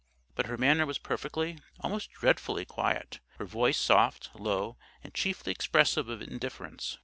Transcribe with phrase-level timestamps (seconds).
[0.33, 6.09] But her manner was perfectly, almost dreadfully, quiet; her voice soft, low, and chiefly expressive
[6.09, 6.97] of indifference.